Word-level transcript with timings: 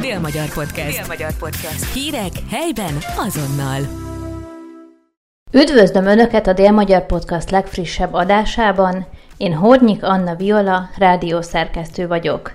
Dél-Magyar 0.00 0.52
Podcast. 0.52 0.98
Dél-Magyar 0.98 1.32
Podcast. 1.38 1.92
Hírek 1.92 2.32
helyben 2.50 2.94
azonnal. 3.16 3.80
Üdvözlöm 5.52 6.06
Önöket 6.06 6.46
a 6.46 6.52
Dél-Magyar 6.52 7.06
Podcast 7.06 7.50
legfrissebb 7.50 8.12
adásában. 8.12 9.06
Én 9.36 9.54
Hornyik 9.54 10.04
Anna 10.04 10.34
Viola, 10.34 10.88
rádiószerkesztő 10.96 12.06
vagyok. 12.06 12.52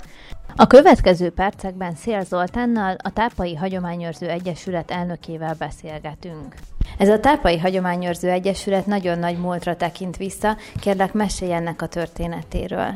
A 0.55 0.67
következő 0.67 1.29
percekben 1.29 1.95
Szél 1.95 2.23
Zoltánnal, 2.23 2.95
a 3.03 3.13
Tápai 3.13 3.55
Hagyományőrző 3.55 4.29
Egyesület 4.29 4.91
elnökével 4.91 5.55
beszélgetünk. 5.59 6.55
Ez 6.97 7.09
a 7.09 7.19
Tápai 7.19 7.59
Hagyományőrző 7.59 8.29
Egyesület 8.29 8.85
nagyon 8.85 9.19
nagy 9.19 9.37
múltra 9.37 9.75
tekint 9.75 10.17
vissza, 10.17 10.57
kérlek 10.79 11.13
mesélj 11.13 11.53
ennek 11.53 11.81
a 11.81 11.87
történetéről. 11.87 12.93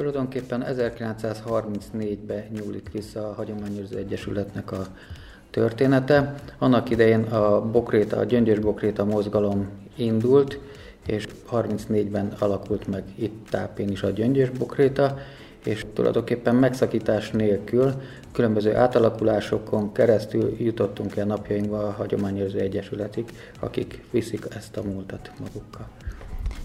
Tulajdonképpen 0.00 0.64
1934-ben 0.68 2.44
nyúlik 2.50 2.90
vissza 2.92 3.28
a 3.28 3.32
Hagyományőrző 3.32 3.96
Egyesületnek 3.96 4.72
a 4.72 4.86
története. 5.50 6.34
Annak 6.58 6.90
idején 6.90 7.22
a 7.22 7.70
bokréta, 7.70 8.16
a 8.16 8.24
gyöngyös 8.24 8.58
bokréta 8.58 9.04
mozgalom 9.04 9.68
indult, 9.96 10.58
és 11.06 11.26
34-ben 11.52 12.32
alakult 12.38 12.86
meg 12.86 13.02
itt 13.14 13.48
tápén 13.50 13.88
is 13.88 14.02
a 14.02 14.10
gyöngyös 14.10 14.50
bokréta, 14.50 15.18
és 15.64 15.86
tulajdonképpen 15.92 16.54
megszakítás 16.54 17.30
nélkül 17.30 17.92
különböző 18.32 18.76
átalakulásokon 18.76 19.92
keresztül 19.92 20.56
jutottunk 20.58 21.16
el 21.16 21.26
napjainkba 21.26 21.78
a 21.78 21.90
Hagyományőrző 21.90 22.58
Egyesületig, 22.58 23.24
akik 23.58 24.04
viszik 24.10 24.46
ezt 24.56 24.76
a 24.76 24.82
múltat 24.82 25.30
magukkal. 25.38 25.88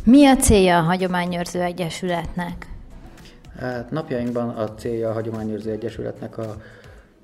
Mi 0.03 0.25
a 0.25 0.35
célja 0.35 0.77
a 0.77 0.81
Hagyományőrző 0.81 1.61
Egyesületnek? 1.61 2.73
Hát 3.59 3.91
napjainkban 3.91 4.49
a 4.49 4.73
célja 4.73 5.09
a 5.09 5.13
Hagyományőrző 5.13 5.71
Egyesületnek 5.71 6.37
a 6.37 6.55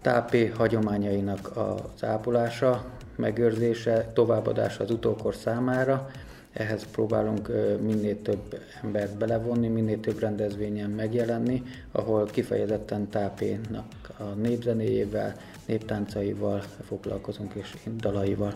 tápé 0.02 0.48
hagyományainak 0.48 1.58
az 1.58 2.04
ápolása, 2.04 2.86
megőrzése, 3.16 4.12
továbbadása 4.14 4.84
az 4.84 4.92
utókor 4.92 5.36
számára. 5.36 6.10
Ehhez 6.54 6.86
próbálunk 6.92 7.48
minél 7.82 8.22
több 8.22 8.60
embert 8.84 9.18
belevonni, 9.18 9.68
minél 9.68 10.00
több 10.00 10.20
rendezvényen 10.20 10.90
megjelenni, 10.90 11.64
ahol 11.92 12.26
kifejezetten 12.26 13.10
tápénak 13.10 13.86
a 14.18 14.24
népzenéjével, 14.24 15.36
néptáncaival 15.66 16.64
foglalkozunk 16.88 17.54
és 17.54 17.76
dalaival. 17.98 18.54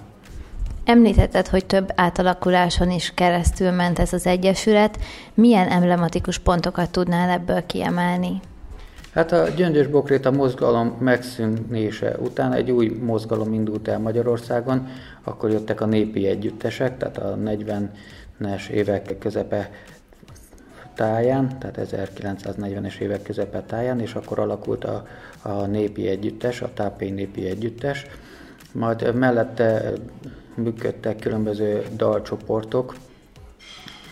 Említetted, 0.86 1.47
hogy 1.47 1.66
több 1.66 1.91
átalakuláson 1.95 2.91
is 2.91 3.11
keresztül 3.14 3.72
ment 3.72 4.00
ez 4.00 4.14
az 4.14 4.28
egyesület. 4.28 5.00
Milyen 5.33 5.67
emblematikus 5.67 6.38
pontokat 6.38 6.92
tudnál 6.92 7.30
ebből 7.30 7.66
kiemelni? 7.66 8.39
Hát 9.14 9.31
a 9.31 9.47
Gyöngyös 9.50 9.88
Bokréta 9.88 10.31
mozgalom 10.31 10.88
megszűnése 11.00 12.17
után 12.19 12.53
egy 12.53 12.72
új 12.72 12.88
mozgalom 12.88 13.53
indult 13.53 13.88
el 13.88 14.00
Magyarországon, 14.00 14.88
akkor 15.23 15.50
jöttek 15.52 15.81
a 15.81 15.86
népi 15.86 16.27
együttesek, 16.27 16.97
tehát 16.97 17.17
a 17.17 17.38
40-es 17.44 18.67
évek 18.67 19.17
közepe 19.20 19.70
táján, 20.94 21.59
tehát 21.59 21.80
1940-es 21.92 22.97
évek 22.97 23.22
közepe 23.22 23.61
táján, 23.61 23.99
és 23.99 24.14
akkor 24.14 24.39
alakult 24.39 24.83
a, 24.83 25.08
a 25.42 25.66
népi 25.66 26.08
együttes, 26.08 26.61
a 26.61 26.73
tápé 26.73 27.09
népi 27.09 27.45
együttes. 27.45 28.05
Majd 28.72 29.16
mellette 29.16 29.94
működtek 30.56 31.20
különböző 31.20 31.86
dalcsoportok, 31.95 32.95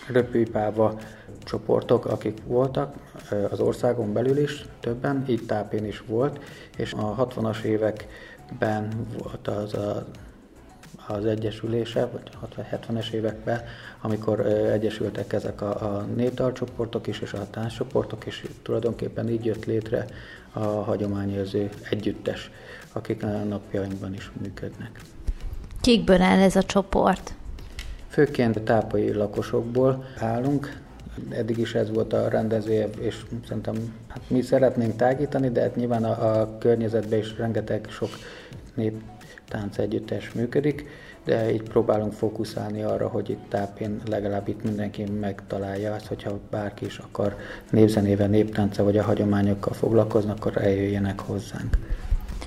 röpűpáva 0.07 0.99
csoportok, 1.43 2.05
akik 2.05 2.37
voltak 2.45 2.95
az 3.49 3.59
országon 3.59 4.13
belül 4.13 4.37
is, 4.37 4.65
többen, 4.79 5.23
így 5.27 5.45
tápén 5.45 5.85
is 5.85 6.03
volt, 6.07 6.39
és 6.77 6.93
a 6.93 7.27
60-as 7.27 7.61
években 7.61 9.07
volt 9.17 9.47
az 9.47 9.73
a, 9.73 10.05
az 11.07 11.25
egyesülése, 11.25 12.05
vagy 12.05 12.31
60-70-es 12.57 13.11
években, 13.11 13.61
amikor 14.01 14.39
egyesültek 14.45 15.33
ezek 15.33 15.61
a, 15.61 15.97
a 15.97 16.01
népdalcsoportok 16.15 17.07
is, 17.07 17.19
és 17.19 17.33
a 17.33 17.49
tánccsoportok 17.49 18.25
is, 18.25 18.43
tulajdonképpen 18.61 19.29
így 19.29 19.45
jött 19.45 19.65
létre 19.65 20.05
a 20.53 20.59
hagyományőrző 20.59 21.69
együttes, 21.89 22.51
akik 22.91 23.23
a 23.23 23.27
napjainkban 23.27 24.13
is 24.13 24.31
működnek. 24.41 24.99
Kikből 25.83 26.21
áll 26.21 26.39
ez 26.39 26.55
a 26.55 26.63
csoport? 26.63 27.33
Főként 28.07 28.61
tápai 28.61 29.13
lakosokból 29.13 30.05
állunk, 30.19 30.81
eddig 31.29 31.57
is 31.57 31.73
ez 31.73 31.91
volt 31.91 32.13
a 32.13 32.29
rendezője, 32.29 32.89
és 32.99 33.25
szerintem 33.47 33.75
hát 34.07 34.21
mi 34.27 34.41
szeretnénk 34.41 34.95
tágítani, 34.95 35.49
de 35.49 35.61
hát 35.61 35.75
nyilván 35.75 36.03
a, 36.03 36.39
a 36.39 36.57
környezetben 36.57 37.19
is 37.19 37.37
rengeteg 37.37 37.85
sok 37.89 38.09
nép 38.73 39.01
tánc 39.47 39.77
együttes 39.77 40.31
működik, 40.31 40.85
de 41.23 41.53
így 41.53 41.63
próbálunk 41.63 42.13
fókuszálni 42.13 42.81
arra, 42.81 43.07
hogy 43.07 43.29
itt 43.29 43.49
tápén 43.49 44.01
legalább 44.09 44.47
itt 44.47 44.63
mindenki 44.63 45.03
megtalálja 45.19 45.93
azt, 45.93 46.07
hogyha 46.07 46.39
bárki 46.49 46.85
is 46.85 46.97
akar 46.97 47.35
népzenével, 47.69 48.27
néptánca 48.27 48.83
vagy 48.83 48.97
a 48.97 49.03
hagyományokkal 49.03 49.73
foglalkoznak, 49.73 50.37
akkor 50.45 50.63
eljöjjenek 50.63 51.19
hozzánk. 51.19 51.77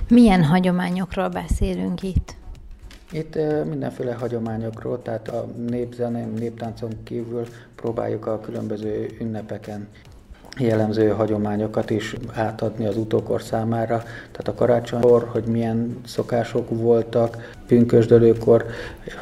Milyen 0.07 0.43
hagyományokról 0.43 1.29
beszélünk 1.29 2.03
itt? 2.03 2.36
Itt 3.11 3.35
mindenféle 3.65 4.13
hagyományokról, 4.13 5.01
tehát 5.01 5.27
a 5.27 5.45
népzenén, 5.45 6.27
néptáncon 6.27 7.03
kívül 7.03 7.45
próbáljuk 7.75 8.25
a 8.25 8.39
különböző 8.39 9.15
ünnepeken 9.19 9.87
jellemző 10.59 11.07
hagyományokat 11.07 11.89
is 11.89 12.15
átadni 12.33 12.85
az 12.85 12.97
utókor 12.97 13.41
számára. 13.41 13.97
Tehát 14.31 14.47
a 14.47 14.53
karácsonykor, 14.53 15.27
hogy 15.31 15.43
milyen 15.43 15.97
szokások 16.05 16.67
voltak, 16.69 17.55
pünkösdölőkor, 17.67 18.65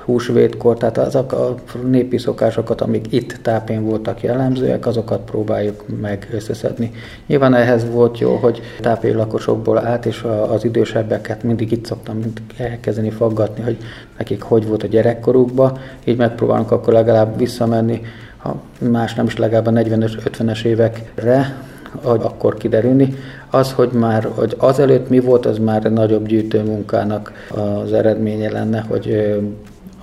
húsvétkor, 0.05 0.77
tehát 0.77 0.97
azok 0.97 1.31
a 1.31 1.55
népi 1.83 2.17
szokásokat, 2.17 2.81
amik 2.81 3.11
itt 3.11 3.37
tápén 3.41 3.83
voltak 3.83 4.21
jellemzőek, 4.21 4.85
azokat 4.85 5.21
próbáljuk 5.21 5.83
meg 6.01 6.27
összeszedni. 6.31 6.91
Nyilván 7.25 7.53
ehhez 7.53 7.89
volt 7.91 8.19
jó, 8.19 8.35
hogy 8.35 8.61
tápé 8.81 9.11
lakosokból 9.11 9.85
át, 9.85 10.05
és 10.05 10.23
az 10.49 10.63
idősebbeket 10.63 11.43
mindig 11.43 11.71
itt 11.71 11.85
szoktam 11.85 12.19
elkezdeni 12.57 13.09
faggatni, 13.09 13.63
hogy 13.63 13.77
nekik 14.17 14.41
hogy 14.41 14.67
volt 14.67 14.83
a 14.83 14.87
gyerekkorukban, 14.87 15.77
így 16.03 16.17
megpróbálunk 16.17 16.71
akkor 16.71 16.93
legalább 16.93 17.37
visszamenni 17.37 18.01
ha 18.45 18.61
más 18.89 19.13
nem 19.13 19.25
is 19.25 19.37
legalább 19.37 19.65
a 19.65 19.71
40-50-es 19.71 20.63
évekre, 20.63 21.55
hogy 22.01 22.21
akkor 22.23 22.57
kiderülni. 22.57 23.15
Az, 23.49 23.71
hogy 23.71 23.91
már 23.91 24.23
hogy 24.23 24.55
azelőtt 24.57 25.09
mi 25.09 25.19
volt, 25.19 25.45
az 25.45 25.57
már 25.57 25.81
nagyobb 25.83 26.27
gyűjtő 26.27 26.63
munkának 26.63 27.47
az 27.49 27.93
eredménye 27.93 28.51
lenne, 28.51 28.79
hogy 28.79 29.35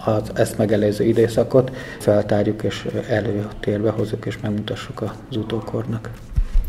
az 0.04 0.30
ezt 0.34 0.58
megelőző 0.58 1.04
időszakot 1.04 1.70
feltárjuk 1.98 2.62
és 2.62 2.88
előtérbe 3.08 3.90
hozzuk 3.90 4.26
és 4.26 4.40
megmutassuk 4.40 5.00
az 5.00 5.36
utókornak. 5.36 6.10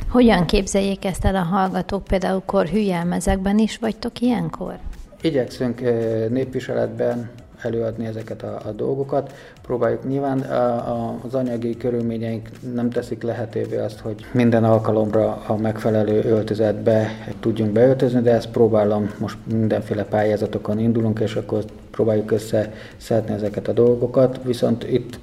Hogyan 0.10 0.46
képzeljék 0.46 1.06
ezt 1.06 1.26
el 1.26 1.36
a 1.36 1.42
hallgatók? 1.42 2.04
Például 2.04 2.42
korhűjelmezekben 2.46 3.58
is 3.60 3.78
vagytok 3.78 4.20
ilyenkor? 4.20 4.74
Igyekszünk 5.22 5.82
népviseletben 6.30 7.30
előadni 7.64 8.06
ezeket 8.06 8.44
a, 8.44 8.62
a 8.66 8.72
dolgokat. 8.72 9.34
Próbáljuk 9.62 10.08
nyilván 10.08 10.40
a, 10.40 10.66
a, 10.74 11.20
az 11.26 11.34
anyagi 11.34 11.78
körülményeink 11.78 12.50
nem 12.74 12.90
teszik 12.90 13.24
lehetővé 13.24 13.78
azt, 13.78 14.00
hogy 14.00 14.26
minden 14.32 14.64
alkalomra 14.64 15.42
a 15.48 15.58
megfelelő 15.58 16.24
öltözetbe 16.24 17.10
tudjunk 17.40 17.72
beöltözni, 17.72 18.22
de 18.22 18.32
ezt 18.32 18.50
próbálom, 18.50 19.10
most 19.18 19.38
mindenféle 19.52 20.04
pályázatokon 20.04 20.80
indulunk, 20.80 21.20
és 21.20 21.36
akkor 21.36 21.64
próbáljuk 21.92 22.32
összeszedni 22.32 23.34
ezeket 23.34 23.68
a 23.68 23.74
dolgokat, 23.74 24.40
viszont 24.44 24.92
itt 24.92 25.20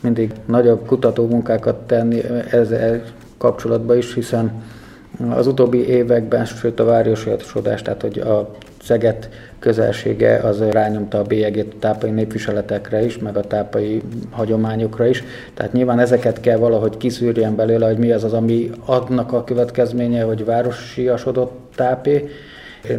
mindig 0.00 0.32
nagyobb 0.46 0.86
kutatómunkákat 0.86 1.86
tenni 1.86 2.22
ezzel 2.50 3.02
kapcsolatban 3.38 3.96
is, 3.96 4.14
hiszen 4.14 4.62
az 5.30 5.46
utóbbi 5.46 5.88
években, 5.88 6.44
sőt 6.44 6.80
a 6.80 6.84
városodás, 6.84 7.82
tehát 7.82 8.02
hogy 8.02 8.18
a 8.18 8.50
Szeget 8.84 9.28
közelsége 9.58 10.36
az 10.36 10.62
rányomta 10.62 11.18
a 11.18 11.22
bélyegét 11.22 11.72
a 11.74 11.78
tápai 11.78 12.10
népviseletekre 12.10 13.04
is, 13.04 13.18
meg 13.18 13.36
a 13.36 13.40
tápai 13.40 14.02
hagyományokra 14.30 15.06
is. 15.06 15.24
Tehát 15.54 15.72
nyilván 15.72 15.98
ezeket 15.98 16.40
kell 16.40 16.56
valahogy 16.56 16.96
kiszűrjen 16.96 17.56
belőle, 17.56 17.86
hogy 17.86 17.98
mi 17.98 18.10
az 18.10 18.24
az, 18.24 18.32
ami 18.32 18.70
adnak 18.84 19.32
a 19.32 19.44
következménye, 19.44 20.22
hogy 20.22 20.44
városiasodott 20.44 21.72
tápé, 21.76 22.28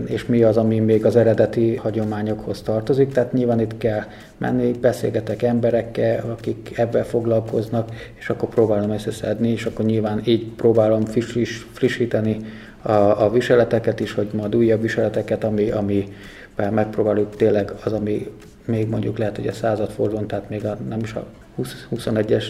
és 0.05 0.25
mi 0.25 0.43
az, 0.43 0.57
ami 0.57 0.79
még 0.79 1.05
az 1.05 1.15
eredeti 1.15 1.75
hagyományokhoz 1.75 2.61
tartozik. 2.61 3.11
Tehát 3.11 3.33
nyilván 3.33 3.59
itt 3.59 3.77
kell 3.77 4.03
menni, 4.37 4.71
beszélgetek 4.71 5.41
emberekkel, 5.41 6.35
akik 6.37 6.77
ebben 6.77 7.03
foglalkoznak, 7.03 7.89
és 8.13 8.29
akkor 8.29 8.49
próbálom 8.49 8.91
összeszedni, 8.91 9.49
és 9.49 9.65
akkor 9.65 9.85
nyilván 9.85 10.21
így 10.25 10.45
próbálom 10.45 11.05
friss, 11.05 11.65
frissíteni 11.71 12.37
a, 12.85 13.23
a 13.23 13.29
viseleteket 13.29 13.99
is, 13.99 14.13
hogy 14.13 14.29
majd 14.33 14.55
újabb 14.55 14.81
viseleteket, 14.81 15.43
ami, 15.43 15.69
ami 15.69 16.13
megpróbáljuk 16.55 17.35
tényleg 17.35 17.71
az, 17.83 17.93
ami 17.93 18.31
még 18.65 18.89
mondjuk 18.89 19.17
lehet, 19.17 19.35
hogy 19.35 19.47
a 19.47 19.53
századfordulón, 19.53 20.27
tehát 20.27 20.49
még 20.49 20.65
a, 20.65 20.77
nem 20.89 20.99
is 20.99 21.13
a 21.13 21.25
20, 21.55 21.87
21-es 21.95 22.45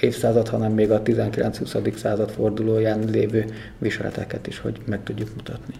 évszázad, 0.00 0.48
hanem 0.48 0.72
még 0.72 0.90
a 0.90 1.02
19-20. 1.02 1.96
század 1.96 2.30
fordulóján 2.30 3.04
lévő 3.10 3.44
viseleteket 3.78 4.46
is, 4.46 4.58
hogy 4.58 4.80
meg 4.84 5.02
tudjuk 5.02 5.34
mutatni. 5.34 5.74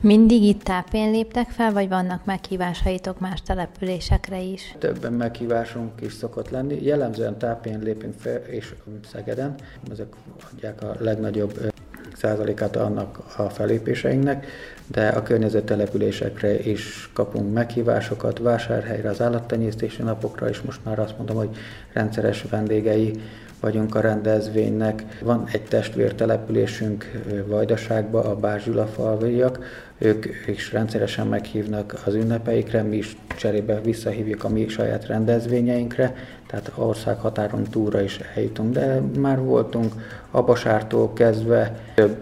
Mindig 0.00 0.42
itt 0.42 0.62
tápén 0.62 1.10
léptek 1.10 1.48
fel, 1.48 1.72
vagy 1.72 1.88
vannak 1.88 2.24
meghívásaitok 2.24 3.20
más 3.20 3.42
településekre 3.42 4.40
is? 4.40 4.74
Többen 4.78 5.12
meghívásunk 5.12 5.90
is 6.00 6.12
szokott 6.12 6.50
lenni. 6.50 6.84
Jellemzően 6.84 7.38
tápén 7.38 7.78
lépünk 7.82 8.14
fel, 8.18 8.36
és 8.36 8.74
Szegeden. 9.12 9.54
Ezek 9.90 10.06
adják 10.52 10.82
a 10.82 10.96
legnagyobb 10.98 11.72
százalékát 12.16 12.76
annak 12.76 13.18
a 13.36 13.42
felépéseinknek, 13.42 14.46
de 14.86 15.08
a 15.08 15.22
környező 15.22 15.60
településekre 15.60 16.58
is 16.58 17.10
kapunk 17.12 17.52
meghívásokat, 17.52 18.38
vásárhelyre, 18.38 19.08
az 19.08 19.20
állattenyésztési 19.20 20.02
napokra 20.02 20.48
is 20.48 20.60
most 20.60 20.80
már 20.84 20.98
azt 20.98 21.16
mondom, 21.16 21.36
hogy 21.36 21.56
rendszeres 21.92 22.44
vendégei 22.50 23.20
vagyunk 23.60 23.94
a 23.94 24.00
rendezvénynek. 24.00 25.04
Van 25.22 25.48
egy 25.52 25.62
testvértelepülésünk 25.62 27.10
Vajdaságba, 27.46 28.24
a 28.24 28.36
Bázsula 28.36 28.86
falviak, 28.86 29.58
ők 29.98 30.26
is 30.46 30.72
rendszeresen 30.72 31.26
meghívnak 31.26 32.02
az 32.04 32.14
ünnepeikre, 32.14 32.82
mi 32.82 32.96
is 32.96 33.16
cserébe 33.36 33.80
visszahívjuk 33.80 34.44
a 34.44 34.48
mi 34.48 34.68
saját 34.68 35.06
rendezvényeinkre, 35.06 36.14
tehát 36.54 36.72
országhatáron 36.74 37.62
túra 37.62 38.00
is 38.00 38.20
eljutunk, 38.34 38.72
de 38.72 39.00
már 39.18 39.40
voltunk 39.40 39.92
Abasártól 40.30 41.12
kezdve 41.12 41.76
több 41.94 42.16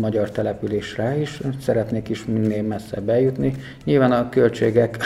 magyar 0.00 0.30
településre 0.30 1.20
is, 1.20 1.40
szeretnék 1.60 2.08
is 2.08 2.24
minél 2.24 2.62
messze 2.62 3.00
bejutni. 3.00 3.54
Nyilván 3.84 4.12
a 4.12 4.28
költségek, 4.28 4.96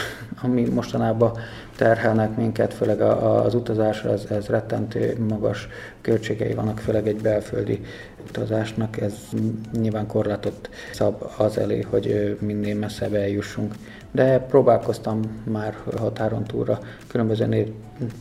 ami 0.43 0.69
mostanában 0.69 1.32
terhelnek 1.76 2.37
minket, 2.37 2.75
főleg 2.75 3.00
az 3.00 3.55
utazásra, 3.55 4.12
ez, 4.12 4.26
ez 4.31 4.46
rettentő 4.46 5.16
magas 5.28 5.69
költségei 6.00 6.55
vannak, 6.55 6.78
főleg 6.78 7.08
egy 7.08 7.20
belföldi 7.20 7.81
utazásnak, 8.29 9.00
ez 9.00 9.15
nyilván 9.73 10.06
korlátot 10.06 10.71
szab 10.93 11.31
az 11.37 11.59
elé, 11.59 11.81
hogy 11.91 12.37
minél 12.41 12.76
messzebb 12.76 13.15
eljussunk. 13.15 13.75
De 14.11 14.38
próbálkoztam 14.38 15.43
már 15.44 15.76
határon 15.97 16.44
túlra 16.44 16.81
különböző 17.06 17.47
név, 17.47 17.67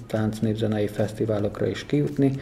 tánc 0.08 0.40
népzenei 0.40 0.88
fesztiválokra 0.88 1.68
is 1.68 1.86
kijutni. 1.86 2.40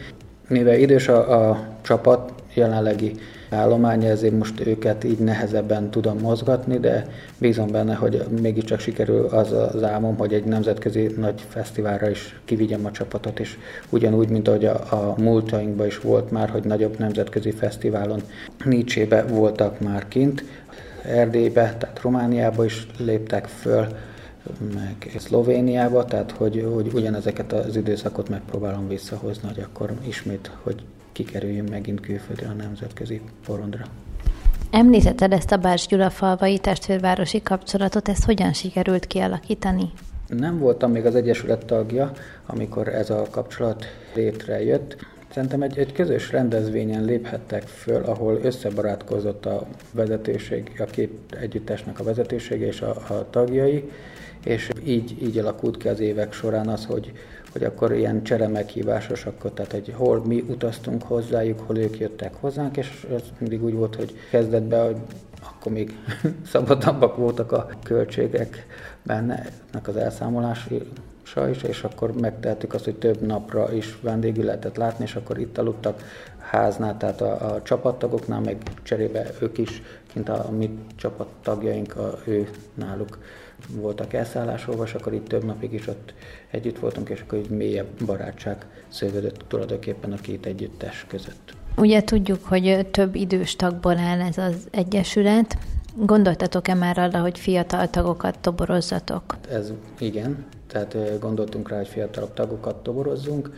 Mivel 0.48 0.78
idős 0.78 1.08
a, 1.08 1.48
a 1.50 1.66
csapat, 1.82 2.32
jelenlegi 2.54 3.14
állománya, 3.52 4.08
ezért 4.08 4.38
most 4.38 4.66
őket 4.66 5.04
így 5.04 5.18
nehezebben 5.18 5.90
tudom 5.90 6.18
mozgatni, 6.18 6.78
de 6.78 7.06
bízom 7.38 7.70
benne, 7.70 7.94
hogy 7.94 8.24
mégiscsak 8.40 8.80
sikerül 8.80 9.24
az 9.24 9.52
az 9.52 9.82
álmom, 9.82 10.16
hogy 10.16 10.32
egy 10.32 10.44
nemzetközi 10.44 11.14
nagy 11.16 11.44
fesztiválra 11.48 12.10
is 12.10 12.40
kivigyem 12.44 12.86
a 12.86 12.90
csapatot, 12.90 13.40
és 13.40 13.58
ugyanúgy, 13.90 14.28
mint 14.28 14.48
ahogy 14.48 14.64
a, 14.64 14.74
a 14.74 15.14
múltainkban 15.18 15.86
is 15.86 16.00
volt 16.00 16.30
már, 16.30 16.50
hogy 16.50 16.64
nagyobb 16.64 16.98
nemzetközi 16.98 17.50
fesztiválon 17.50 18.22
Nietzsébe 18.64 19.22
voltak 19.22 19.80
már 19.80 20.08
kint, 20.08 20.44
Erdélybe, 21.04 21.76
tehát 21.78 22.00
Romániába 22.02 22.64
is 22.64 22.86
léptek 22.98 23.46
föl, 23.46 23.86
meg 24.74 25.14
Szlovéniába, 25.18 26.04
tehát 26.04 26.30
hogy, 26.30 26.68
hogy 26.74 26.90
ugyanezeket 26.94 27.52
az 27.52 27.76
időszakot 27.76 28.28
megpróbálom 28.28 28.88
visszahozni, 28.88 29.48
hogy 29.48 29.64
akkor 29.64 29.92
ismét, 30.06 30.50
hogy 30.62 30.82
kikerüljünk 31.12 31.70
megint 31.70 32.00
külföldre 32.00 32.48
a 32.48 32.52
nemzetközi 32.52 33.20
porondra. 33.46 33.84
Említetted 34.70 35.32
ezt 35.32 35.52
a 35.52 35.56
Bárs 35.56 35.86
Gyula 35.86 36.10
falvai 36.10 36.58
testvérvárosi 36.58 37.42
kapcsolatot, 37.42 38.08
ezt 38.08 38.24
hogyan 38.24 38.52
sikerült 38.52 39.06
kialakítani? 39.06 39.90
Nem 40.28 40.58
voltam 40.58 40.90
még 40.90 41.06
az 41.06 41.14
Egyesület 41.14 41.66
tagja, 41.66 42.12
amikor 42.46 42.88
ez 42.88 43.10
a 43.10 43.26
kapcsolat 43.30 43.84
létrejött. 44.14 44.96
Szerintem 45.32 45.62
egy, 45.62 45.78
egy 45.78 45.92
közös 45.92 46.30
rendezvényen 46.30 47.04
léphettek 47.04 47.62
föl, 47.62 48.02
ahol 48.04 48.38
összebarátkozott 48.42 49.46
a 49.46 49.66
vezetőség, 49.92 50.72
a 50.78 50.84
két 50.84 51.12
együttesnek 51.40 52.00
a 52.00 52.04
vezetősége 52.04 52.66
és 52.66 52.80
a, 52.80 52.90
a 52.90 53.26
tagjai, 53.30 53.90
és 54.44 54.70
így, 54.84 55.22
így 55.22 55.38
alakult 55.38 55.76
ki 55.76 55.88
az 55.88 56.00
évek 56.00 56.32
során 56.32 56.68
az, 56.68 56.84
hogy, 56.84 57.12
hogy 57.52 57.64
akkor 57.64 57.92
ilyen 57.92 58.22
csere 58.22 58.48
meghívásos, 58.48 59.26
tehát 59.54 59.72
hogy 59.72 59.92
hol 59.96 60.24
mi 60.26 60.44
utaztunk 60.48 61.02
hozzájuk, 61.02 61.60
hol 61.60 61.78
ők 61.78 61.98
jöttek 61.98 62.34
hozzánk, 62.40 62.76
és 62.76 63.06
ez 63.14 63.22
mindig 63.38 63.64
úgy 63.64 63.74
volt, 63.74 63.94
hogy 63.94 64.16
kezdetben, 64.30 64.84
hogy 64.84 64.96
akkor 65.42 65.72
még 65.72 65.96
szabadabbak 66.52 67.16
voltak 67.16 67.52
a 67.52 67.68
költségek 67.82 68.66
benne, 69.02 69.46
az 69.86 69.96
elszámolási 69.96 70.82
is, 71.36 71.62
és 71.62 71.82
akkor 71.82 72.12
megtehettük 72.12 72.74
azt, 72.74 72.84
hogy 72.84 72.96
több 72.96 73.20
napra 73.20 73.72
is 73.72 73.98
vendégül 74.00 74.44
lehetett 74.44 74.76
látni, 74.76 75.04
és 75.04 75.14
akkor 75.14 75.38
itt 75.38 75.58
aludtak 75.58 76.02
háznál, 76.38 76.96
tehát 76.96 77.20
a, 77.20 77.54
a 77.54 77.62
csapattagoknál, 77.62 78.40
meg 78.40 78.56
cserébe 78.82 79.30
ők 79.40 79.58
is, 79.58 79.82
kint 80.12 80.28
a, 80.28 80.48
a 80.48 80.50
mi 80.50 80.78
csapattagjaink, 80.96 81.96
a, 81.96 82.18
ő 82.24 82.48
náluk 82.74 83.18
voltak 83.68 84.12
elszállásolva, 84.12 84.84
és 84.84 84.94
akkor 84.94 85.12
itt 85.12 85.28
több 85.28 85.44
napig 85.44 85.72
is 85.72 85.86
ott 85.86 86.14
együtt 86.50 86.78
voltunk, 86.78 87.08
és 87.08 87.20
akkor 87.20 87.38
egy 87.38 87.50
mélyebb 87.50 88.04
barátság 88.06 88.66
szövődött 88.88 89.44
tulajdonképpen 89.48 90.12
a 90.12 90.16
két 90.16 90.46
együttes 90.46 91.06
között. 91.08 91.54
Ugye 91.76 92.02
tudjuk, 92.02 92.44
hogy 92.44 92.86
több 92.90 93.14
idős 93.14 93.56
tagból 93.56 93.98
áll 93.98 94.20
ez 94.20 94.38
az 94.38 94.66
egyesület. 94.70 95.56
Gondoltatok-e 95.96 96.74
már 96.74 96.98
arra, 96.98 97.20
hogy 97.20 97.38
fiatal 97.38 97.90
tagokat 97.90 98.38
toborozzatok? 98.38 99.36
Ez 99.50 99.72
igen, 99.98 100.44
tehát 100.72 101.18
gondoltunk 101.20 101.68
rá, 101.68 101.76
hogy 101.76 101.88
fiatalabb 101.88 102.34
tagokat 102.34 102.82
toborozzunk. 102.82 103.50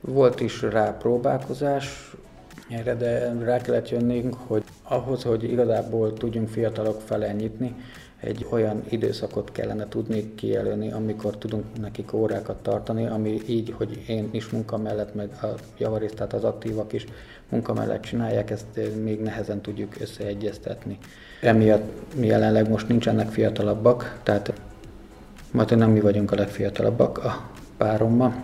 Volt 0.00 0.40
is 0.40 0.62
rá 0.62 0.96
próbálkozás, 0.96 2.14
erre, 2.68 2.94
de 2.94 3.32
rá 3.44 3.60
kellett 3.60 3.88
jönnünk, 3.88 4.34
hogy 4.46 4.62
ahhoz, 4.82 5.22
hogy 5.22 5.44
igazából 5.44 6.12
tudjunk 6.12 6.48
fiatalok 6.48 7.00
felé 7.00 7.32
nyitni, 7.32 7.74
egy 8.20 8.46
olyan 8.50 8.82
időszakot 8.88 9.52
kellene 9.52 9.88
tudni 9.88 10.34
kijelölni, 10.34 10.92
amikor 10.92 11.36
tudunk 11.36 11.64
nekik 11.80 12.12
órákat 12.12 12.62
tartani, 12.62 13.06
ami 13.06 13.40
így, 13.46 13.74
hogy 13.76 14.04
én 14.06 14.28
is 14.30 14.48
munka 14.48 14.78
mellett, 14.78 15.14
meg 15.14 15.28
a 15.42 15.46
javarészt, 15.78 16.14
tehát 16.14 16.32
az 16.32 16.44
aktívak 16.44 16.92
is 16.92 17.04
munka 17.48 17.72
mellett 17.72 18.02
csinálják, 18.02 18.50
ezt 18.50 18.80
még 19.02 19.20
nehezen 19.20 19.60
tudjuk 19.60 20.00
összeegyeztetni. 20.00 20.98
Emiatt 21.40 22.14
mi 22.14 22.26
jelenleg 22.26 22.68
most 22.68 22.88
nincsenek 22.88 23.28
fiatalabbak, 23.28 24.20
tehát 24.22 24.52
majd 25.52 25.76
nem 25.76 25.90
mi 25.90 26.00
vagyunk 26.00 26.32
a 26.32 26.36
legfiatalabbak 26.36 27.18
a 27.18 27.48
párommal, 27.76 28.34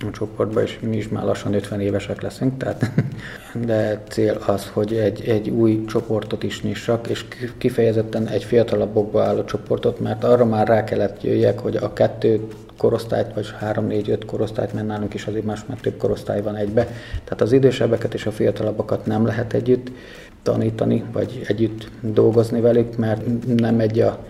a 0.00 0.10
csoportban, 0.10 0.62
és 0.62 0.78
mi 0.80 0.96
is 0.96 1.08
már 1.08 1.24
lassan 1.24 1.54
50 1.54 1.80
évesek 1.80 2.22
leszünk, 2.22 2.56
tehát, 2.56 2.90
de 3.66 4.02
cél 4.08 4.38
az, 4.46 4.68
hogy 4.72 4.94
egy, 4.94 5.28
egy 5.28 5.48
új 5.50 5.84
csoportot 5.84 6.42
is 6.42 6.62
nyissak, 6.62 7.08
és 7.08 7.24
kifejezetten 7.58 8.26
egy 8.26 8.44
fiatalabbokba 8.44 9.22
álló 9.22 9.44
csoportot, 9.44 10.00
mert 10.00 10.24
arra 10.24 10.44
már 10.44 10.68
rá 10.68 10.84
kellett 10.84 11.22
jöjjek, 11.22 11.58
hogy 11.58 11.76
a 11.76 11.92
kettő 11.92 12.46
korosztályt, 12.76 13.34
vagy 13.34 13.46
három, 13.58 13.86
négy, 13.86 14.10
öt 14.10 14.24
korosztályt, 14.24 14.72
mert 14.72 14.86
nálunk 14.86 15.14
is 15.14 15.26
azért 15.26 15.44
más, 15.44 15.60
mert 15.66 15.80
több 15.80 15.96
korosztály 15.96 16.42
van 16.42 16.56
egybe. 16.56 16.84
Tehát 17.24 17.40
az 17.40 17.52
idősebbeket 17.52 18.14
és 18.14 18.26
a 18.26 18.30
fiatalabbakat 18.30 19.06
nem 19.06 19.26
lehet 19.26 19.52
együtt 19.52 19.90
tanítani, 20.42 21.04
vagy 21.12 21.44
együtt 21.46 21.88
dolgozni 22.00 22.60
velük, 22.60 22.96
mert 22.96 23.22
nem 23.56 23.80
egy 23.80 24.00
a 24.00 24.24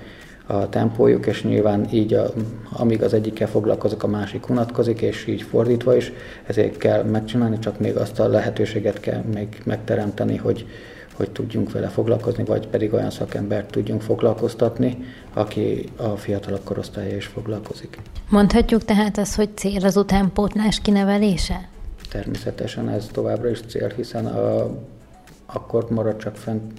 a 0.50 0.68
tempójuk, 0.68 1.26
és 1.26 1.42
nyilván 1.42 1.86
így, 1.92 2.14
a, 2.14 2.32
amíg 2.70 3.02
az 3.02 3.12
egyikkel 3.12 3.48
foglalkozok, 3.48 4.02
a 4.02 4.06
másik 4.06 4.48
unatkozik, 4.48 5.00
és 5.00 5.26
így 5.26 5.42
fordítva 5.42 5.96
is, 5.96 6.12
ezért 6.46 6.76
kell 6.76 7.02
megcsinálni, 7.02 7.58
csak 7.58 7.78
még 7.78 7.96
azt 7.96 8.20
a 8.20 8.28
lehetőséget 8.28 9.00
kell 9.00 9.22
még 9.34 9.62
megteremteni, 9.64 10.36
hogy, 10.36 10.66
hogy 11.12 11.30
tudjunk 11.30 11.72
vele 11.72 11.88
foglalkozni, 11.88 12.44
vagy 12.44 12.66
pedig 12.68 12.92
olyan 12.92 13.10
szakembert 13.10 13.70
tudjunk 13.70 14.02
foglalkoztatni, 14.02 14.98
aki 15.32 15.88
a 15.96 16.08
fiatalabb 16.08 16.64
korosztálya 16.64 17.16
is 17.16 17.26
foglalkozik. 17.26 17.98
Mondhatjuk 18.28 18.84
tehát 18.84 19.18
azt, 19.18 19.34
hogy 19.34 19.48
cél 19.54 19.84
az 19.84 19.96
utánpótlás 19.96 20.80
kinevelése? 20.80 21.68
Természetesen 22.10 22.88
ez 22.88 23.08
továbbra 23.12 23.50
is 23.50 23.60
cél, 23.60 23.92
hiszen 23.96 24.26
a, 24.26 24.70
akkor 25.46 25.90
marad 25.90 26.16
csak 26.16 26.36
fent 26.36 26.72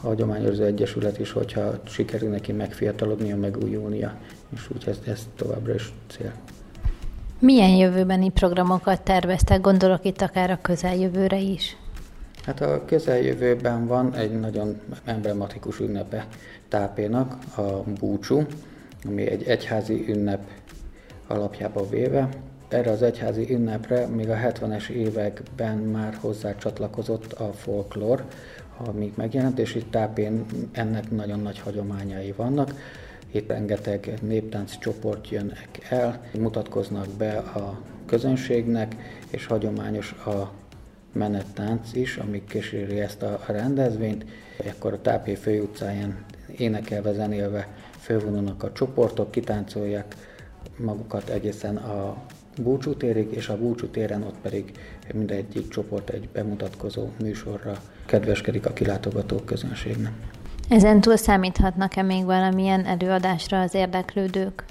Hagyományőrző 0.00 0.64
Egyesület 0.64 1.18
is, 1.18 1.32
hogyha 1.32 1.72
sikerül 1.86 2.28
neki 2.28 2.52
megfiatalodnia, 2.52 3.36
megújulnia, 3.36 4.14
és 4.54 4.70
úgy 4.74 4.84
ez, 4.88 4.98
ez 5.06 5.28
továbbra 5.36 5.74
is 5.74 5.92
cél. 6.08 6.32
Milyen 7.38 7.70
jövőbeni 7.70 8.30
programokat 8.30 9.02
terveztek, 9.02 9.60
gondolok 9.60 10.04
itt 10.04 10.20
akár 10.20 10.50
a 10.50 10.58
közeljövőre 10.62 11.38
is? 11.38 11.76
Hát 12.44 12.60
a 12.60 12.84
közeljövőben 12.84 13.86
van 13.86 14.14
egy 14.14 14.40
nagyon 14.40 14.80
emblematikus 15.04 15.80
ünnepe 15.80 16.26
tápénak, 16.68 17.38
a 17.56 17.82
búcsú, 18.00 18.46
ami 19.04 19.26
egy 19.26 19.42
egyházi 19.42 20.04
ünnep 20.08 20.40
alapjába 21.26 21.88
véve. 21.88 22.28
Erre 22.68 22.90
az 22.90 23.02
egyházi 23.02 23.52
ünnepre 23.52 24.06
még 24.06 24.28
a 24.28 24.34
70-es 24.34 24.88
években 24.88 25.76
már 25.76 26.14
hozzá 26.20 26.54
csatlakozott 26.54 27.32
a 27.32 27.52
folklór, 27.52 28.24
amíg 28.76 29.12
megjelent, 29.16 29.58
és 29.58 29.74
itt 29.74 29.90
tápén 29.90 30.44
ennek 30.72 31.10
nagyon 31.10 31.40
nagy 31.40 31.58
hagyományai 31.58 32.32
vannak. 32.36 32.72
Itt 33.30 33.48
rengeteg 33.48 34.18
néptánc 34.22 34.78
csoport 34.78 35.28
jönnek 35.28 35.86
el, 35.88 36.20
mutatkoznak 36.38 37.08
be 37.08 37.36
a 37.38 37.80
közönségnek, 38.06 38.96
és 39.30 39.46
hagyományos 39.46 40.12
a 40.12 40.52
menettánc 41.12 41.94
is, 41.94 42.16
ami 42.16 42.44
kíséri 42.44 43.00
ezt 43.00 43.22
a 43.22 43.40
rendezvényt. 43.46 44.24
Ekkor 44.56 44.92
a 44.92 45.00
Tápé 45.00 45.34
főutcáján 45.34 46.24
énekelve, 46.56 47.12
zenélve 47.12 47.68
fölvonulnak 47.98 48.62
a 48.62 48.72
csoportok, 48.72 49.30
kitáncolják 49.30 50.16
magukat 50.76 51.28
egészen 51.28 51.76
a 51.76 52.16
búcsútérig, 52.62 53.32
és 53.32 53.48
a 53.48 53.58
búcsútéren 53.58 54.22
ott 54.22 54.38
pedig 54.42 54.72
mindegyik 55.14 55.68
csoport 55.68 56.10
egy 56.10 56.28
bemutatkozó 56.32 57.08
műsorra 57.22 57.82
kedveskedik 58.06 58.66
a 58.66 58.72
kilátogató 58.72 59.36
közönségnek. 59.36 60.12
Ezen 60.68 61.00
túl 61.00 61.16
számíthatnak-e 61.16 62.02
még 62.02 62.24
valamilyen 62.24 62.84
előadásra 62.84 63.60
az 63.60 63.74
érdeklődők? 63.74 64.64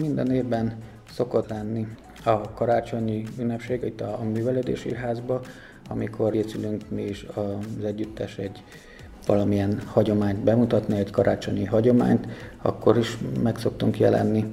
Minden 0.00 0.30
évben 0.30 0.76
szokott 1.12 1.48
lenni 1.48 1.86
a 2.24 2.52
karácsonyi 2.52 3.24
ünnepség 3.38 3.82
itt 3.82 4.00
a, 4.00 4.18
a 4.20 4.22
művelődési 4.22 4.94
házba, 4.94 5.40
amikor 5.88 6.30
készülünk 6.30 6.82
mi 6.88 7.02
is 7.02 7.26
az 7.34 7.84
együttes 7.84 8.38
egy 8.38 8.62
valamilyen 9.26 9.80
hagyományt 9.86 10.38
bemutatni, 10.38 10.98
egy 10.98 11.10
karácsonyi 11.10 11.64
hagyományt, 11.64 12.26
akkor 12.62 12.98
is 12.98 13.18
meg 13.42 13.58
szoktunk 13.58 13.98
jelenni 13.98 14.44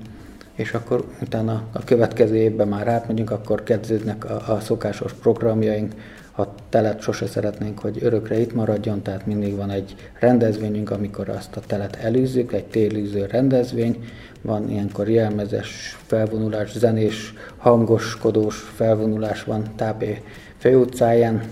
és 0.55 0.73
akkor 0.73 1.05
utána 1.21 1.63
a 1.71 1.83
következő 1.83 2.35
évben 2.35 2.67
már 2.67 2.87
átmegyünk, 2.87 3.31
akkor 3.31 3.63
kezdődnek 3.63 4.25
a, 4.25 4.53
a 4.53 4.59
szokásos 4.59 5.13
programjaink, 5.13 5.93
a 6.37 6.43
telet 6.69 7.01
sose 7.01 7.25
szeretnénk, 7.25 7.79
hogy 7.79 7.97
örökre 8.01 8.39
itt 8.39 8.53
maradjon, 8.53 9.01
tehát 9.01 9.25
mindig 9.25 9.55
van 9.55 9.69
egy 9.69 9.95
rendezvényünk, 10.19 10.89
amikor 10.89 11.29
azt 11.29 11.55
a 11.55 11.61
telet 11.67 11.95
elűzzük, 11.95 12.53
egy 12.53 12.65
télűző 12.65 13.25
rendezvény, 13.25 14.03
van 14.41 14.69
ilyenkor 14.69 15.09
jelmezes 15.09 15.97
felvonulás, 16.05 16.77
zenés, 16.77 17.33
hangoskodós 17.57 18.55
felvonulás 18.55 19.43
van 19.43 19.63
Tápé 19.75 20.21
főutcáján, 20.57 21.43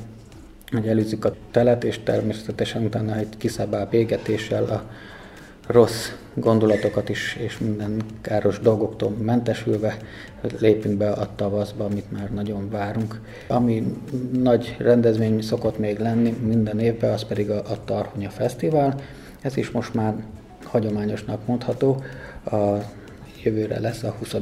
hogy 0.71 0.87
elűzzük 0.87 1.25
a 1.25 1.33
telet, 1.51 1.83
és 1.83 1.99
természetesen 2.03 2.83
utána 2.83 3.15
egy 3.15 3.37
kiszabál 3.37 3.87
végetéssel 3.89 4.63
a 4.63 4.83
rossz 5.67 6.11
gondolatokat 6.33 7.09
is, 7.09 7.35
és 7.35 7.57
minden 7.57 8.01
káros 8.21 8.59
dolgoktól 8.59 9.09
mentesülve 9.09 9.97
lépünk 10.59 10.97
be 10.97 11.11
a 11.11 11.29
tavaszba, 11.35 11.85
amit 11.85 12.11
már 12.11 12.31
nagyon 12.33 12.69
várunk. 12.69 13.21
Ami 13.47 13.97
nagy 14.31 14.75
rendezvény 14.79 15.41
szokott 15.41 15.77
még 15.77 15.99
lenni 15.99 16.35
minden 16.43 16.79
évben, 16.79 17.13
az 17.13 17.23
pedig 17.23 17.49
a, 17.49 17.57
a 17.57 17.83
Tarhonya 17.85 18.29
Fesztivál. 18.29 18.99
Ez 19.41 19.57
is 19.57 19.71
most 19.71 19.93
már 19.93 20.13
hagyományosnak 20.63 21.47
mondható. 21.47 22.03
A 22.45 22.77
jövőre 23.43 23.79
lesz 23.79 24.03
a 24.03 24.15
20. 24.19 24.35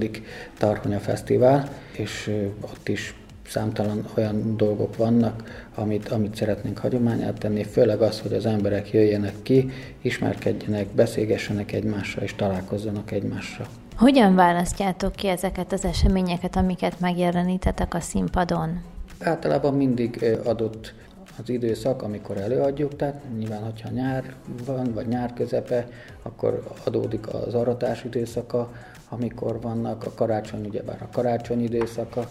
Tarhonya 0.57 1.00
Fesztivál, 1.00 1.69
és 1.91 2.31
ott 2.62 2.88
is 2.88 3.15
számtalan 3.48 4.05
olyan 4.17 4.57
dolgok 4.57 4.95
vannak, 4.95 5.67
amit, 5.75 6.10
amit 6.10 6.36
szeretnénk 6.36 6.77
hagyományát 6.77 7.38
tenni, 7.38 7.63
főleg 7.63 8.01
az, 8.01 8.19
hogy 8.19 8.33
az 8.33 8.45
emberek 8.45 8.91
jöjjenek 8.91 9.33
ki, 9.41 9.69
ismerkedjenek, 10.01 10.88
beszélgessenek 10.88 11.71
egymással 11.71 12.24
és 12.24 12.36
találkozzanak 12.36 13.12
egymással. 13.12 13.67
Hogyan 13.95 14.36
választjátok 14.36 15.15
ki 15.15 15.27
ezeket 15.27 15.74
az 15.74 15.86
eseményeket, 15.86 16.55
amiket 16.55 17.00
megjelenítetek 17.00 17.93
a 17.93 18.00
színpadon? 18.00 18.81
Általában 19.19 19.74
mindig 19.74 20.39
adott 20.43 20.93
az 21.41 21.50
időszak, 21.50 22.01
amikor 22.01 22.38
előadjuk, 22.38 22.95
tehát 22.95 23.21
nyilván, 23.38 23.63
hogyha 23.63 23.89
nyár 23.89 24.33
van, 24.65 24.93
vagy 24.93 25.07
nyár 25.07 25.33
közepe, 25.33 25.88
akkor 26.21 26.63
adódik 26.83 27.33
az 27.33 27.53
aratás 27.53 28.03
időszaka, 28.03 28.71
amikor 29.10 29.62
vannak 29.62 30.05
a 30.05 30.12
karácsony, 30.13 30.65
ugyebár 30.65 31.01
a 31.01 31.10
karácsony 31.12 31.63
időszaka, 31.63 32.29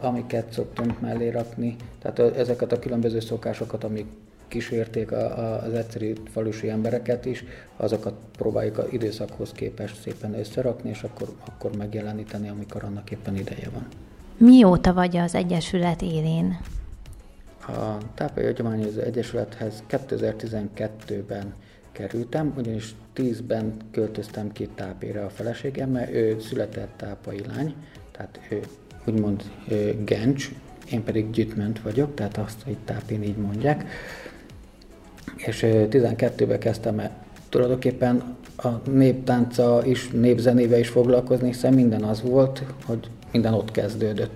amiket 0.00 0.52
szoktunk 0.52 1.00
mellé 1.00 1.28
rakni. 1.28 1.76
Tehát 1.98 2.36
ezeket 2.36 2.72
a 2.72 2.78
különböző 2.78 3.20
szokásokat, 3.20 3.84
amik 3.84 4.06
kísérték 4.48 5.12
az 5.12 5.72
egyszerű 5.72 6.12
falusi 6.32 6.68
embereket 6.68 7.24
is, 7.24 7.44
azokat 7.76 8.14
próbáljuk 8.38 8.78
az 8.78 8.86
időszakhoz 8.90 9.52
képest 9.52 10.00
szépen 10.00 10.34
összerakni, 10.38 10.90
és 10.90 11.02
akkor, 11.02 11.28
akkor 11.46 11.76
megjeleníteni, 11.76 12.48
amikor 12.48 12.84
annak 12.84 13.10
éppen 13.10 13.36
ideje 13.36 13.68
van. 13.72 13.86
Mióta 14.36 14.92
vagy 14.92 15.16
az 15.16 15.34
Egyesület 15.34 16.02
élén? 16.02 16.60
A 17.66 17.96
Tápai 18.14 18.46
Agyományozó 18.46 19.00
Egyesülethez 19.00 19.82
2012-ben 19.90 21.54
kerültem, 21.92 22.52
ugyanis 22.56 22.94
10-ben 23.16 23.76
költöztem 23.90 24.52
ki 24.52 24.68
Tápére 24.74 25.24
a 25.24 25.28
feleségemmel, 25.28 26.08
ő 26.08 26.40
született 26.40 26.92
tápai 26.96 27.40
lány, 27.46 27.74
tehát 28.20 28.40
ő 28.48 28.60
úgymond 29.04 29.42
gencs, 30.04 30.50
én 30.90 31.04
pedig 31.04 31.30
gyütment 31.30 31.80
vagyok, 31.82 32.14
tehát 32.14 32.38
azt 32.38 32.62
hogy 32.64 32.76
tápén 32.84 33.22
így 33.22 33.36
mondják. 33.36 33.84
És 35.36 35.66
12-ben 35.66 36.58
kezdtem 36.58 36.98
el 36.98 37.10
tulajdonképpen 37.48 38.36
a 38.56 38.68
néptánca 38.90 39.80
is, 39.84 40.08
népzenével 40.08 40.78
is 40.78 40.88
foglalkozni, 40.88 41.46
hiszen 41.46 41.72
minden 41.72 42.02
az 42.02 42.22
volt, 42.22 42.62
hogy 42.86 43.10
minden 43.32 43.54
ott 43.54 43.70
kezdődött. 43.70 44.32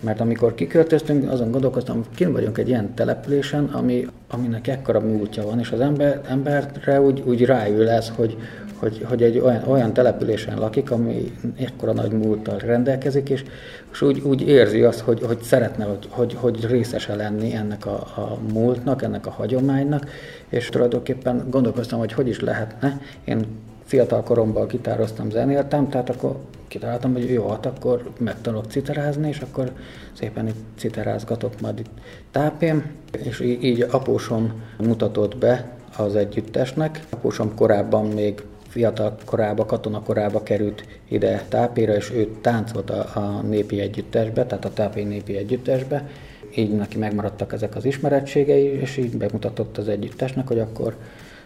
Mert 0.00 0.20
amikor 0.20 0.54
kiköltöztünk, 0.54 1.30
azon 1.30 1.50
gondolkoztam, 1.50 2.04
kint 2.14 2.32
vagyunk 2.32 2.58
egy 2.58 2.68
ilyen 2.68 2.94
településen, 2.94 3.64
ami, 3.64 4.06
aminek 4.28 4.68
ekkora 4.68 5.00
múltja 5.00 5.44
van, 5.44 5.58
és 5.58 5.70
az 5.70 5.80
ember, 5.80 6.20
emberre 6.28 7.00
úgy, 7.00 7.22
úgy 7.26 7.44
ráül 7.44 7.88
ez, 7.88 8.08
hogy, 8.08 8.36
hogy, 8.78 9.04
hogy 9.08 9.22
egy 9.22 9.38
olyan, 9.38 9.62
olyan 9.66 9.92
településen 9.92 10.58
lakik, 10.58 10.90
ami 10.90 11.32
ekkora 11.56 11.92
nagy 11.92 12.12
múlttal 12.12 12.58
rendelkezik, 12.58 13.28
és, 13.28 13.44
és 13.92 14.02
úgy, 14.02 14.20
úgy 14.20 14.48
érzi 14.48 14.82
azt, 14.82 15.00
hogy, 15.00 15.22
hogy 15.22 15.42
szeretne, 15.42 15.84
hogy, 15.84 16.06
hogy, 16.08 16.34
hogy 16.34 16.66
részese 16.66 17.14
lenni 17.14 17.54
ennek 17.54 17.86
a, 17.86 17.96
a 17.96 18.38
múltnak, 18.52 19.02
ennek 19.02 19.26
a 19.26 19.30
hagyománynak, 19.30 20.10
és 20.48 20.68
tulajdonképpen 20.68 21.46
gondolkoztam, 21.50 21.98
hogy 21.98 22.12
hogy 22.12 22.28
is 22.28 22.40
lehetne. 22.40 23.00
Én 23.24 23.46
fiatal 23.84 24.22
koromban 24.22 24.66
gitároztam, 24.66 25.30
zenéltem, 25.30 25.88
tehát 25.88 26.10
akkor 26.10 26.36
kitaláltam, 26.68 27.12
hogy 27.12 27.30
jó, 27.30 27.48
hát 27.48 27.66
akkor 27.66 28.10
megtanulok 28.18 28.70
citerázni, 28.70 29.28
és 29.28 29.40
akkor 29.40 29.72
szépen 30.12 30.46
itt 30.46 30.64
citerázgatok 30.76 31.60
majd 31.60 31.78
itt 31.78 31.90
tápén, 32.30 32.84
és 33.12 33.40
így, 33.40 33.86
apósom 33.90 34.62
mutatott 34.78 35.36
be 35.36 35.68
az 35.96 36.16
együttesnek. 36.16 37.00
Apósom 37.10 37.54
korábban 37.54 38.06
még 38.06 38.42
fiatal 38.78 39.16
korába, 39.24 39.64
katona 39.64 40.02
korába 40.02 40.42
került 40.42 40.84
ide 41.08 41.44
tápéra, 41.48 41.94
és 41.94 42.10
ő 42.10 42.28
táncolt 42.40 42.90
a, 42.90 43.06
a 43.14 43.42
népi 43.42 43.80
együttesbe, 43.80 44.46
tehát 44.46 44.64
a 44.64 44.72
tápé 44.72 45.02
népi 45.02 45.36
együttesbe. 45.36 46.08
Így 46.56 46.76
neki 46.76 46.98
megmaradtak 46.98 47.52
ezek 47.52 47.76
az 47.76 47.84
ismerettségei, 47.84 48.64
és 48.64 48.96
így 48.96 49.16
bemutatott 49.16 49.78
az 49.78 49.88
együttesnek, 49.88 50.48
hogy 50.48 50.58
akkor 50.58 50.96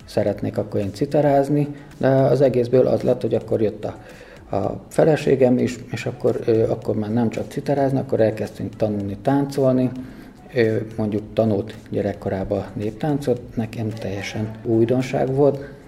szeretnék 0.04 0.58
akkor 0.58 0.80
én 0.80 0.92
citerázni, 0.92 1.68
de 1.98 2.08
az 2.08 2.40
egészből 2.40 2.86
az 2.86 3.02
lett, 3.02 3.20
hogy 3.20 3.34
akkor 3.34 3.60
jött 3.62 3.84
a, 3.84 3.96
a 4.56 4.80
feleségem 4.88 5.58
is, 5.58 5.76
és 5.90 6.06
akkor, 6.06 6.40
ő, 6.46 6.64
akkor 6.64 6.96
már 6.96 7.12
nem 7.12 7.30
csak 7.30 7.50
citerázni, 7.50 7.98
akkor 7.98 8.20
elkezdtünk 8.20 8.76
tanulni 8.76 9.16
táncolni, 9.22 9.90
ő 10.54 10.86
mondjuk 10.96 11.22
tanult 11.32 11.74
gyerekkorában 11.90 12.64
néptáncot, 12.72 13.40
nekem 13.56 13.88
teljesen 13.88 14.50
újdonság 14.64 15.34
volt, 15.34 15.80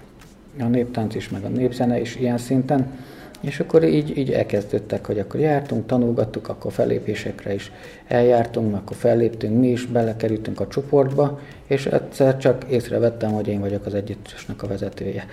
a 0.59 0.65
néptánc 0.65 1.15
is, 1.15 1.29
meg 1.29 1.45
a 1.45 1.49
népzene 1.49 2.01
is 2.01 2.17
ilyen 2.17 2.39
szinten, 2.39 2.93
és 3.41 3.61
akkor 3.61 3.85
így, 3.85 4.19
így 4.19 4.31
elkezdődtek, 4.31 5.07
hogy 5.07 5.19
akkor 5.19 5.41
jártunk, 5.41 5.87
tanulgattuk, 5.87 6.49
akkor 6.49 6.73
fellépésekre 6.73 7.55
is 7.55 7.73
eljártunk, 8.07 8.75
akkor 8.75 8.97
felléptünk 8.97 9.59
mi 9.59 9.69
is, 9.69 9.87
belekerültünk 9.87 10.61
a 10.61 10.67
csoportba, 10.67 11.41
és 11.67 11.87
egyszer 11.87 12.37
csak 12.37 12.65
észrevettem, 12.71 13.33
hogy 13.33 13.49
én 13.49 13.61
vagyok 13.61 13.87
az 13.87 13.95
együttesnek 13.95 14.63
a 14.63 14.67
vezetője. 14.67 15.27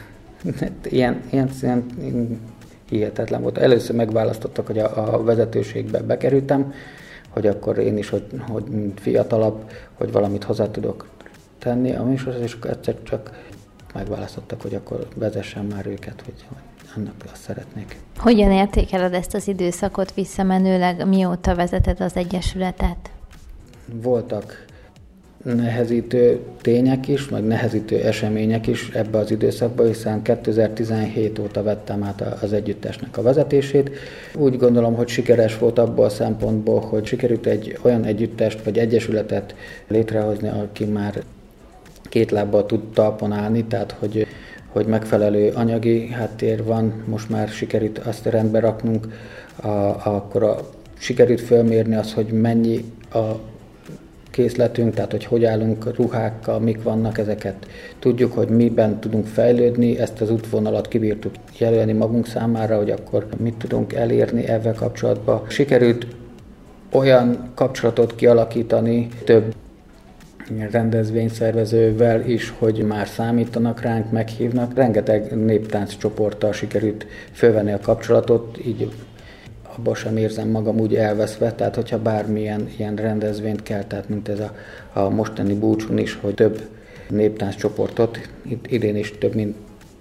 ilyen, 0.82 1.22
ilyen, 1.30 1.50
ilyen 1.60 1.86
hihetetlen 2.88 3.42
volt. 3.42 3.58
Először 3.58 3.96
megválasztottak, 3.96 4.66
hogy 4.66 4.78
a, 4.78 5.14
a 5.14 5.22
vezetőségbe 5.22 5.98
bekerültem, 6.00 6.72
hogy 7.28 7.46
akkor 7.46 7.78
én 7.78 7.98
is, 7.98 8.08
hogy, 8.08 8.24
hogy 8.48 8.64
fiatalabb, 8.94 9.70
hogy 9.94 10.12
valamit 10.12 10.44
hozzá 10.44 10.70
tudok 10.70 11.06
tenni 11.58 11.94
a 11.94 12.04
műsorhoz, 12.04 12.42
és 12.42 12.52
akkor 12.52 12.70
egyszer 12.70 12.94
csak 13.02 13.30
megválasztottak, 13.94 14.62
hogy 14.62 14.74
akkor 14.74 15.08
vezessen 15.14 15.64
már 15.64 15.86
őket, 15.86 16.22
hogy, 16.24 16.44
hogy 16.48 16.58
annak 16.96 17.14
azt 17.32 17.42
szeretnék. 17.42 17.96
Hogyan 18.16 18.50
értékeled 18.50 19.14
ezt 19.14 19.34
az 19.34 19.48
időszakot 19.48 20.14
visszamenőleg, 20.14 21.06
mióta 21.08 21.54
vezeted 21.54 22.00
az 22.00 22.16
Egyesületet? 22.16 23.10
Voltak 23.92 24.66
nehezítő 25.44 26.40
tények 26.60 27.08
is, 27.08 27.28
meg 27.28 27.44
nehezítő 27.44 27.96
események 27.96 28.66
is 28.66 28.88
ebbe 28.88 29.18
az 29.18 29.30
időszakba, 29.30 29.86
hiszen 29.86 30.22
2017 30.22 31.38
óta 31.38 31.62
vettem 31.62 32.02
át 32.02 32.42
az 32.42 32.52
együttesnek 32.52 33.16
a 33.16 33.22
vezetését. 33.22 33.90
Úgy 34.34 34.56
gondolom, 34.56 34.94
hogy 34.94 35.08
sikeres 35.08 35.58
volt 35.58 35.78
abból 35.78 36.04
a 36.04 36.08
szempontból, 36.08 36.80
hogy 36.80 37.06
sikerült 37.06 37.46
egy 37.46 37.78
olyan 37.82 38.04
együttest 38.04 38.64
vagy 38.64 38.78
egyesületet 38.78 39.54
létrehozni, 39.86 40.48
aki 40.48 40.84
már 40.84 41.22
két 42.08 42.30
lábbal 42.30 42.66
tud 42.66 42.80
talpon 42.92 43.32
állni, 43.32 43.64
tehát 43.64 43.96
hogy, 43.98 44.26
hogy 44.66 44.86
megfelelő 44.86 45.52
anyagi 45.54 46.08
háttér 46.08 46.64
van, 46.64 47.02
most 47.06 47.30
már 47.30 47.48
sikerült 47.48 47.98
azt 47.98 48.26
rendbe 48.26 48.60
raknunk, 48.60 49.08
a, 49.62 49.68
akkor 50.04 50.42
a, 50.42 50.56
sikerült 50.98 51.40
fölmérni 51.40 51.94
azt, 51.94 52.12
hogy 52.12 52.26
mennyi 52.26 52.84
a 53.12 53.24
készletünk, 54.30 54.94
tehát 54.94 55.10
hogy 55.10 55.24
hogy 55.24 55.44
állunk 55.44 55.96
ruhákkal, 55.96 56.60
mik 56.60 56.82
vannak, 56.82 57.18
ezeket 57.18 57.66
tudjuk, 57.98 58.32
hogy 58.32 58.48
miben 58.48 59.00
tudunk 59.00 59.26
fejlődni, 59.26 59.98
ezt 59.98 60.20
az 60.20 60.30
útvonalat 60.30 60.88
kibírtuk 60.88 61.32
jelölni 61.58 61.92
magunk 61.92 62.26
számára, 62.26 62.76
hogy 62.76 62.90
akkor 62.90 63.26
mit 63.38 63.54
tudunk 63.54 63.92
elérni 63.92 64.46
ezzel 64.46 64.74
kapcsolatban. 64.74 65.42
Sikerült 65.48 66.06
olyan 66.92 67.50
kapcsolatot 67.54 68.14
kialakítani 68.14 69.08
több 69.24 69.54
rendezvényszervezővel 70.70 72.24
is, 72.28 72.54
hogy 72.58 72.82
már 72.82 73.08
számítanak 73.08 73.80
ránk, 73.80 74.10
meghívnak. 74.10 74.74
Rengeteg 74.74 75.44
néptánc 75.44 75.96
csoporttal 75.96 76.52
sikerült 76.52 77.06
fölvenni 77.32 77.72
a 77.72 77.78
kapcsolatot, 77.78 78.58
így 78.66 78.90
abban 79.76 79.94
sem 79.94 80.16
érzem 80.16 80.48
magam 80.48 80.78
úgy 80.80 80.94
elveszve, 80.94 81.52
tehát 81.52 81.74
hogyha 81.74 81.98
bármilyen 81.98 82.68
ilyen 82.76 82.96
rendezvényt 82.96 83.62
kell, 83.62 83.84
tehát 83.84 84.08
mint 84.08 84.28
ez 84.28 84.40
a, 84.40 84.54
a 84.92 85.08
mostani 85.08 85.54
búcsún 85.54 85.98
is, 85.98 86.18
hogy 86.20 86.34
több 86.34 86.68
néptánc 87.08 87.54
csoportot, 87.54 88.28
idén 88.68 88.96
is 88.96 89.18
több 89.18 89.34
mint 89.34 89.56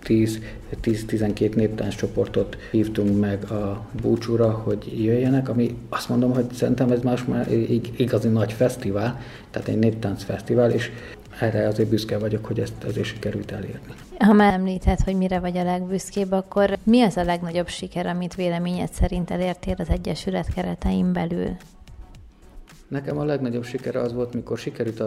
10-12 0.07 1.55
néptánc 1.55 1.95
csoportot 1.95 2.57
hívtunk 2.71 3.19
meg 3.19 3.51
a 3.51 3.85
búcsúra, 4.01 4.51
hogy 4.51 5.03
jöjjenek, 5.03 5.49
ami 5.49 5.77
azt 5.89 6.09
mondom, 6.09 6.33
hogy 6.33 6.45
szerintem 6.53 6.91
ez 6.91 7.01
más 7.01 7.25
már 7.25 7.51
igazi 7.97 8.27
nagy 8.27 8.53
fesztivál, 8.53 9.19
tehát 9.51 9.67
egy 9.67 9.79
néptánc 9.79 10.23
fesztivál, 10.23 10.71
és 10.71 10.91
erre 11.39 11.67
azért 11.67 11.89
büszke 11.89 12.17
vagyok, 12.17 12.45
hogy 12.45 12.59
ezt 12.59 12.83
azért 12.83 13.05
sikerült 13.05 13.51
elérni. 13.51 13.93
Ha 14.17 14.33
már 14.33 14.53
említed, 14.53 14.99
hogy 14.99 15.15
mire 15.15 15.39
vagy 15.39 15.57
a 15.57 15.63
legbüszkébb, 15.63 16.31
akkor 16.31 16.77
mi 16.83 17.01
az 17.01 17.17
a 17.17 17.23
legnagyobb 17.23 17.67
siker, 17.67 18.05
amit 18.05 18.35
véleményed 18.35 18.91
szerint 18.91 19.31
elértél 19.31 19.75
az 19.77 19.89
Egyesület 19.89 20.53
keretein 20.53 21.13
belül? 21.13 21.49
Nekem 22.87 23.17
a 23.17 23.23
legnagyobb 23.23 23.63
siker 23.63 23.95
az 23.95 24.13
volt, 24.13 24.33
mikor 24.33 24.57
sikerült 24.57 25.03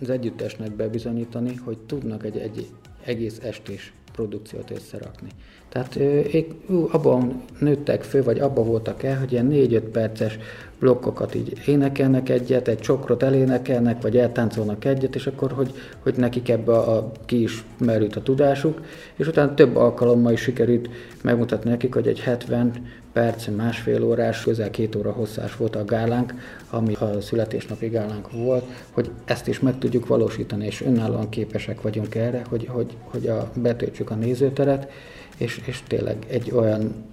az 0.00 0.10
együttesnek 0.10 0.70
bebizonyítani, 0.70 1.54
hogy 1.64 1.78
tudnak 1.78 2.24
egy, 2.24 2.36
egy 2.36 2.66
egész 3.04 3.38
estés 3.42 3.92
produkciót 4.20 4.70
összerakni. 4.70 5.30
Tehát 5.70 5.96
ők 5.96 6.52
abban 6.90 7.42
nőttek 7.58 8.02
fő, 8.02 8.22
vagy 8.22 8.38
abban 8.38 8.66
voltak 8.66 9.02
el, 9.02 9.18
hogy 9.18 9.32
ilyen 9.32 9.48
4-5 9.50 9.82
perces 9.92 10.38
blokkokat 10.78 11.34
így 11.34 11.52
énekelnek 11.66 12.28
egyet, 12.28 12.68
egy 12.68 12.78
csokrot 12.78 13.22
elénekelnek, 13.22 14.02
vagy 14.02 14.16
eltáncolnak 14.16 14.84
egyet, 14.84 15.14
és 15.14 15.26
akkor, 15.26 15.52
hogy, 15.52 15.74
hogy 16.02 16.14
nekik 16.16 16.48
ebbe 16.48 16.72
a, 16.72 17.12
ki 17.26 17.42
is 17.42 17.64
merült 17.78 18.16
a 18.16 18.22
tudásuk, 18.22 18.80
és 19.14 19.26
utána 19.26 19.54
több 19.54 19.76
alkalommal 19.76 20.32
is 20.32 20.40
sikerült 20.40 20.88
megmutatni 21.22 21.70
nekik, 21.70 21.94
hogy 21.94 22.06
egy 22.06 22.20
70 22.20 22.72
perc, 23.12 23.46
másfél 23.56 24.04
órás, 24.04 24.42
közel 24.42 24.70
két 24.70 24.96
óra 24.96 25.12
hosszás 25.12 25.56
volt 25.56 25.76
a 25.76 25.84
gálánk, 25.84 26.34
ami 26.70 26.94
a 26.94 27.20
születésnapi 27.20 27.88
gálánk 27.88 28.32
volt, 28.32 28.64
hogy 28.90 29.10
ezt 29.24 29.48
is 29.48 29.60
meg 29.60 29.78
tudjuk 29.78 30.06
valósítani, 30.06 30.66
és 30.66 30.82
önállóan 30.82 31.28
képesek 31.28 31.82
vagyunk 31.82 32.14
erre, 32.14 32.42
hogy, 32.48 32.66
hogy, 32.68 32.96
hogy 33.02 33.26
a, 33.26 33.50
betöltsük 33.54 34.10
a 34.10 34.14
nézőteret, 34.14 34.90
és, 35.40 35.60
és 35.64 35.78
tényleg 35.86 36.16
egy 36.30 36.50
olyan 36.50 37.04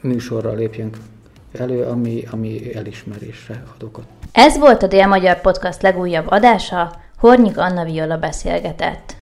műsorral 0.00 0.56
lépjünk 0.56 0.96
elő, 1.52 1.82
ami, 1.82 2.24
ami 2.30 2.74
elismerésre 2.74 3.62
ad 3.74 3.82
okot. 3.82 4.04
Ez 4.32 4.58
volt 4.58 4.82
a 4.82 4.86
Dél-Magyar 4.86 5.40
Podcast 5.40 5.82
legújabb 5.82 6.26
adása, 6.28 7.00
Hornyik 7.18 7.58
Anna 7.58 7.84
Viola 7.84 8.18
beszélgetett. 8.18 9.16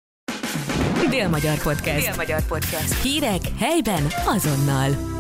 Dél-Magyar 1.10 1.58
Podcast. 1.62 2.06
Dél-Magyar 2.06 2.42
Podcast. 2.48 3.02
Hírek 3.02 3.42
helyben 3.60 4.04
azonnal. 4.26 5.13